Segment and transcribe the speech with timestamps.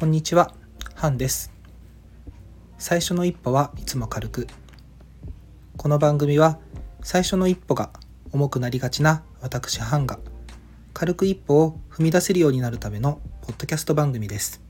[0.00, 0.54] こんにちは、
[0.94, 1.52] ハンです。
[2.78, 4.46] 最初の一歩はいつも軽く。
[5.76, 6.58] この番組は
[7.02, 7.90] 最初の一歩が
[8.32, 10.18] 重くなりがちな私ハンが
[10.94, 14.62] 軽く一歩を踏み出せるようになるためのポッドキャスト番組です。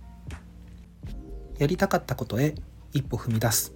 [1.58, 2.56] やりたかったことへ
[2.92, 3.72] 一歩踏み出す。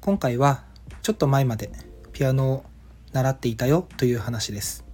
[0.00, 0.62] 今回は
[1.02, 1.72] ちょっと前まで
[2.12, 2.64] ピアノを
[3.10, 4.84] 習っていたよという話です。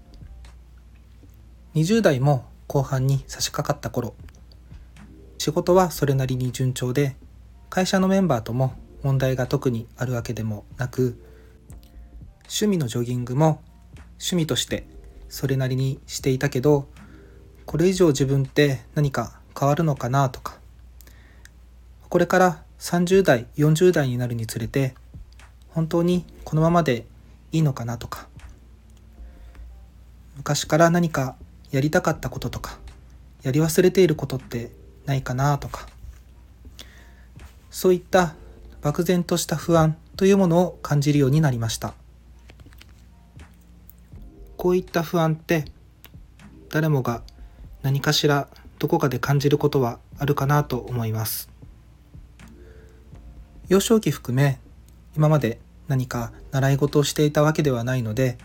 [1.74, 4.14] 20代も後半に差し掛かった頃
[5.46, 7.14] 仕事はそれなりに順調で
[7.70, 8.74] 会社のメンバーとも
[9.04, 11.22] 問題が特にあるわけでもなく
[12.46, 13.62] 趣味のジョギングも
[14.14, 14.88] 趣味として
[15.28, 16.88] それなりにしていたけど
[17.64, 20.58] これ以上自分って何か変わるのかなとか
[22.08, 24.96] これから30代40代になるにつれて
[25.68, 27.06] 本当にこのままで
[27.52, 28.26] いいのかなとか
[30.38, 31.36] 昔から何か
[31.70, 32.80] やりたかったこととか
[33.44, 34.72] やり忘れていることって
[35.06, 35.86] ないかなとか。
[37.70, 38.34] そういった
[38.82, 41.94] 漠然とした不安というものを感じるようになりました。
[44.56, 45.64] こういった不安って
[46.70, 47.22] 誰もが
[47.82, 51.50] 何かしらどこかで感じることはあるかなと思います。
[53.68, 54.60] 幼少期含め
[55.16, 58.38] 今まで何か習い事をしていたわけではないので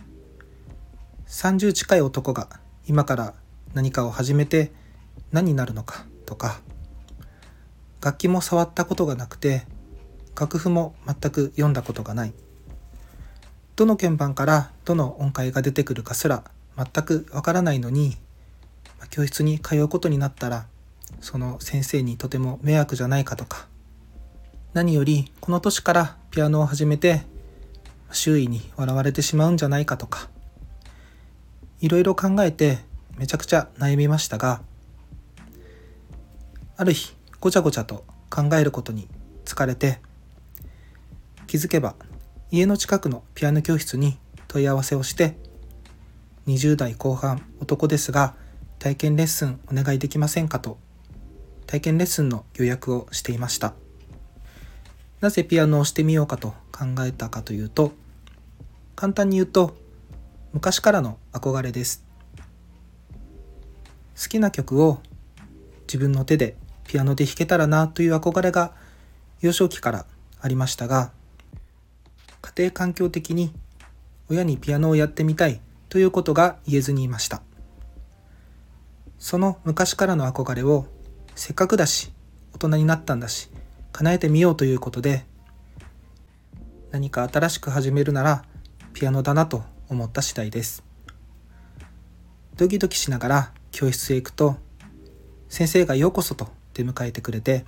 [1.28, 2.48] 30近い男が
[2.88, 3.34] 今から
[3.73, 4.72] 何かを始めて
[5.32, 6.61] 何になるのかとか
[8.01, 9.63] 楽器も触ったことがなくて
[10.39, 12.33] 楽譜も全く読んだことがない。
[13.75, 16.43] どの鍵盤からどの音階が出てくるかすら
[16.77, 18.15] 全くわからないのに
[19.09, 20.67] 教室に通うことになったら
[21.19, 23.67] その先生にとても迷惑じゃないかとか
[24.73, 27.23] 何よりこの年からピアノを始めて
[28.11, 30.29] 周囲に笑われてしまうんじゃないかとか
[31.79, 32.79] いろいろ考えて
[33.17, 34.61] めちゃくちゃ悩みましたが
[36.81, 39.07] ある日ごちゃごちゃと考えることに
[39.45, 39.99] 疲れて
[41.45, 41.93] 気づけば
[42.49, 45.36] 家の近くのピアノ教室に問い合わせをして
[46.47, 48.33] 20代後半男ですが
[48.80, 50.80] 体験レッスンお願いできませんかと
[51.67, 53.75] 体験レッスンの予約をしていました。
[55.20, 57.91] なぜピアノをしてみようかと考えたかというと
[58.95, 59.75] 簡単に言うと
[60.52, 62.03] 昔からの憧れです。
[64.20, 64.99] 好きな曲を
[65.83, 66.55] 自分の手で
[66.91, 68.73] ピアノで弾けたらなという憧れが
[69.39, 70.05] 幼少期から
[70.41, 71.13] ありましたが
[72.41, 73.53] 家庭環境的に
[74.29, 77.43] 親にピアノをやってみたいということが言えずにいました。
[79.19, 80.85] その昔からの憧れを
[81.33, 82.11] せっかくだし
[82.53, 83.49] 大人になったんだし
[83.93, 85.23] 叶えてみようということで
[86.91, 88.43] 何か新しく始めるなら
[88.91, 90.83] ピアノだなと思った次第です。
[92.58, 94.58] ドキドキしながら教室へ行くと
[95.47, 97.65] 先生がようこそと出迎えてくれて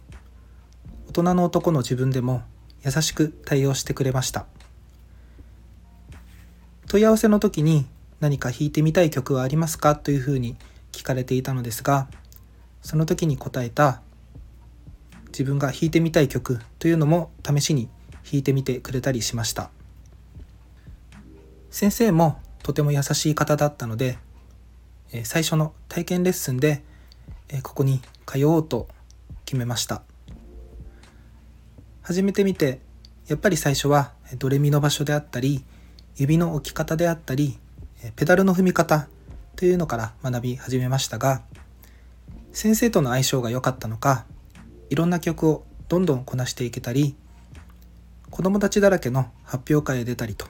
[1.09, 2.41] 大人の男の自分でも
[2.83, 4.45] 優しく対応してくれました。
[6.87, 7.85] 問い合わせの時に
[8.19, 9.95] 何か弾いてみたい曲はありますか？
[9.95, 10.55] というふうに
[10.91, 12.07] 聞かれていたのですが
[12.81, 14.01] その時に答えた
[15.27, 17.89] 自分が弾いてみたい曲というのも試しに
[18.23, 19.71] 弾いてみてくれたりしました。
[21.71, 24.19] 先生もとても優しい方だったので
[25.23, 26.83] 最初の体験レッスンで
[27.61, 28.87] ここに通おうと
[29.45, 30.03] 決めました。
[32.01, 32.81] 始めてみて
[33.27, 35.63] やっぱり最初はドレミの場所であったり
[36.17, 37.57] 指の置き方であったり
[38.17, 39.07] ペダルの踏み方
[39.55, 41.43] というのから学び始めましたが
[42.51, 44.25] 先生との相性が良かったのか
[44.89, 47.15] いろんな曲をどんどんこなしていけたり
[48.29, 50.47] 子供たちだらけの発表会へ出たりと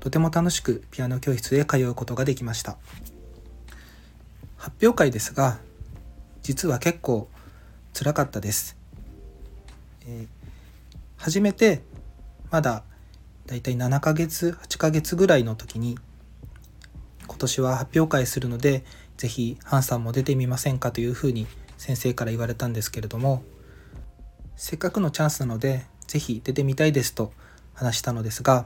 [0.00, 2.76] とても楽しくピアノ教室へ通うことができました。
[4.56, 5.58] 発表会ですが
[6.48, 7.28] 実は結構
[7.92, 8.78] 辛かったです、
[10.06, 10.26] えー、
[11.18, 11.82] 初めて
[12.50, 12.84] まだ
[13.44, 15.98] だいたい7ヶ月8ヶ月ぐらいの時に
[17.26, 18.82] 今年は発表会するので
[19.18, 21.46] 是非ハンさんも出てみませんかというふうに
[21.76, 23.42] 先生から言われたんですけれども
[24.56, 27.30] せっかくのチャンスなので是非出てみたいですと
[27.74, 28.64] 話したのですが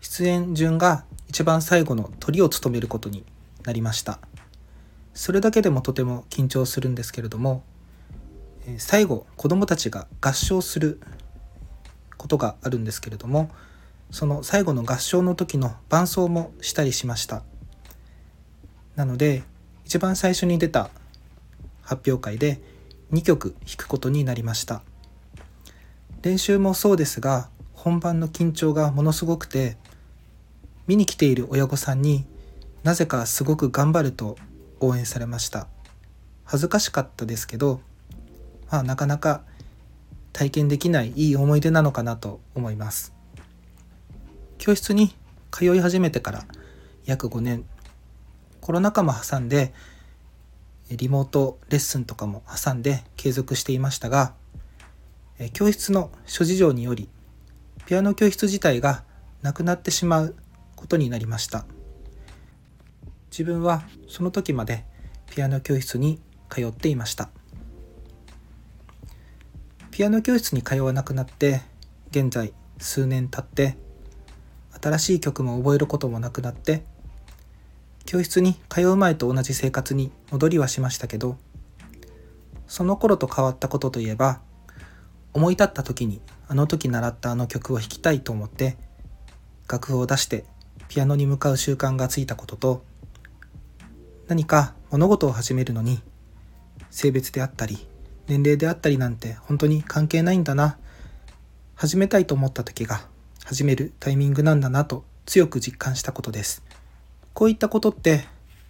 [0.00, 3.24] 出演順が一番最後の鳥を務めることに
[3.64, 4.20] なりました。
[5.14, 7.62] それだけでもとても緊張するんですけれども
[8.78, 11.00] 最後子どもたちが合唱する
[12.16, 13.50] ことがあるんですけれども
[14.10, 17.42] その最後の合唱の時の伴奏もしたりしました。
[18.94, 19.42] なので
[19.84, 20.90] 一番最初に出た
[21.80, 22.60] 発表会で
[23.12, 24.82] 2曲弾くことになりました。
[26.22, 29.76] 練習もそうですが本番の緊張がものすごくて
[30.86, 32.24] 見に来ている親御さんに
[32.84, 34.36] なぜかすごく頑張ると
[34.82, 35.68] 応援されました。
[36.44, 37.80] 恥ずかしかったですけど、
[38.70, 39.42] まあ、なかなか
[40.32, 43.12] 体験できないいい思い出なのかなと思います。
[44.58, 45.14] 教室に
[45.50, 46.44] 通い始めてから
[47.04, 47.64] 約5年
[48.60, 49.74] コロナ禍も挟んで
[50.88, 54.34] リモートレッスンとかも挟んで継続していましたが
[55.52, 57.08] 教室の諸事情により
[57.86, 59.02] ピアノ教室自体が
[59.42, 60.36] なくなってしまう
[60.76, 61.64] ことになりました。
[63.32, 64.84] 自分はその時まで
[65.30, 67.30] ピアノ教室に通っていました。
[69.92, 71.60] ピアノ教室に通わなくなって
[72.10, 73.76] 現在数年経って
[74.82, 76.82] 新しい曲も覚えることもなくなって
[78.06, 81.36] 教室に通う前と同じ生活に戻りはしましたけど
[82.66, 84.40] その頃と変わったことといえば
[85.34, 88.78] 思い立った時にあの時習ったあの曲を弾きたいと思って
[89.70, 90.46] 楽譜を出して
[90.88, 92.84] ピアノに向かう習慣がついたことと
[94.28, 96.00] 何か物事を始めるのに
[96.90, 97.86] 性別であったり
[98.28, 100.78] 年齢であったりなんて本当に関係ないんだな。
[101.74, 103.00] 始めたいと思った時が
[103.44, 106.62] 始めるタイミングなんだなと強く実感したことです。
[107.34, 108.24] こういったことって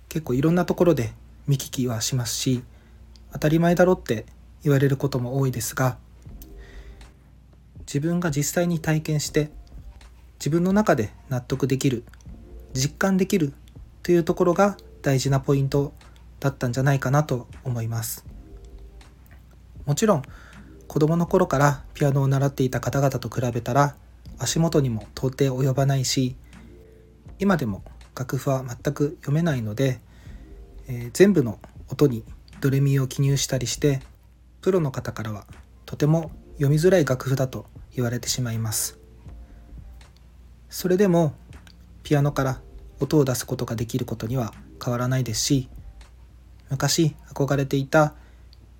[0.08, 1.12] 結構いろんなところで
[1.46, 2.62] 見聞きはしますし
[3.32, 4.24] 当たり前だろって
[4.62, 5.98] 言われることも多いですが
[7.80, 9.50] 自分が実際に体験して
[10.38, 12.04] 自分の中で納得できる
[12.72, 13.52] 実感できる
[14.02, 15.92] というところが大事なポイント
[16.40, 18.24] だったんじゃないかなと思います。
[19.84, 20.22] もちろん
[20.86, 23.96] 子供の頃からピアノを習っていた方々と比べたら
[24.38, 26.36] 足元にも到底及ばないし
[27.38, 27.82] 今でも
[28.16, 30.00] 楽譜は全く読めないので、
[30.86, 31.58] えー、全部の
[31.88, 32.24] 音に
[32.60, 34.00] ドレミを記入したりして
[34.60, 35.46] プロの方からは
[35.86, 38.98] とても読みづらい楽譜だと言われてしまいます。
[40.70, 41.34] それでも
[42.02, 42.60] ピアノから
[43.00, 45.68] 音を出すことができることには変わらないですし
[46.70, 48.14] 昔憧れていた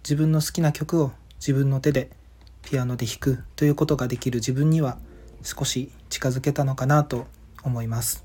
[0.03, 2.11] 自分の好きな曲を自分の手で
[2.63, 4.99] ピアノで弾くということができる自分には
[5.43, 7.27] 少し近づけたのかなと
[7.63, 8.25] 思います。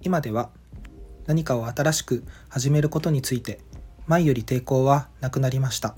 [0.00, 0.50] 今では
[1.26, 3.60] 何かを新しく始めることについて
[4.06, 5.96] 前より抵抗はなくなりました。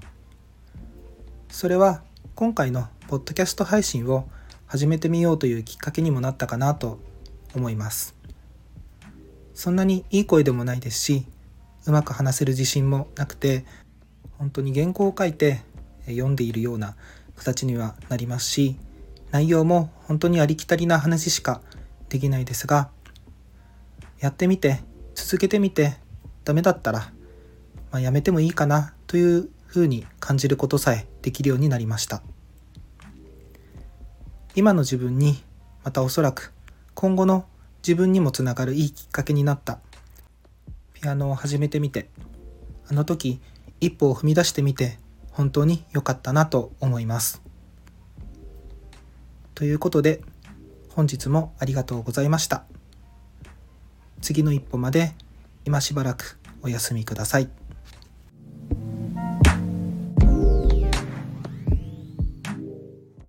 [1.50, 2.02] それは
[2.34, 4.28] 今回のポッドキャスト配信を
[4.66, 6.98] 始めてみようというきっかけにもなったかなと
[7.54, 8.17] 思います。
[9.58, 11.26] そんなにいい声でもないですし
[11.84, 13.64] うまく話せる自信もなくて
[14.38, 15.62] 本当に原稿を書いて
[16.06, 16.94] 読んでいるような
[17.34, 18.76] 形にはなりますし
[19.32, 21.60] 内容も本当にありきたりな話しか
[22.08, 22.88] できないですが
[24.20, 24.80] やってみて
[25.16, 25.96] 続けてみて
[26.44, 27.00] ダメだったら、
[27.90, 32.22] まあ、やめてもいいかなというふうに感じることさえできるようになりました。
[34.54, 35.42] 今の自分に
[35.82, 36.52] またおそらく
[36.94, 37.44] 今後の
[37.88, 39.78] 自分にもつながるいいきっかけになった。
[40.92, 42.10] ピアノを始めてみて
[42.86, 43.40] あの時
[43.80, 44.98] 一歩を踏み出してみて
[45.30, 47.40] 本当に良かったなと思います。
[49.54, 50.20] ということで
[50.90, 52.66] 本日もありがとうございました。
[54.20, 55.14] 次の一歩まで
[55.64, 57.48] 今しばらくお休みください。